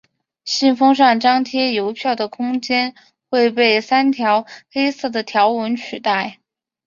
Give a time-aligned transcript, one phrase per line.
[0.45, 2.95] 信封上张贴邮票的空间
[3.29, 6.39] 会被三条黑色的条纹取代。